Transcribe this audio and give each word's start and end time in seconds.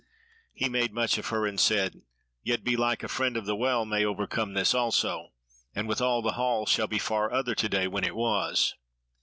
He 0.51 0.67
made 0.67 0.93
much 0.95 1.19
of 1.19 1.27
her 1.27 1.45
and 1.45 1.59
said: 1.59 2.01
"Yet 2.41 2.63
belike 2.63 3.03
a 3.03 3.07
Friend 3.07 3.37
of 3.37 3.45
the 3.45 3.55
Well 3.55 3.85
may 3.85 4.03
overcome 4.03 4.55
this 4.55 4.73
also; 4.73 5.31
and 5.75 5.87
withal 5.87 6.23
the 6.23 6.31
hall 6.31 6.65
shall 6.65 6.87
be 6.87 6.97
far 6.97 7.31
other 7.31 7.53
to 7.53 7.69
day 7.69 7.87
when 7.87 8.03
it 8.03 8.15
was." 8.15 8.73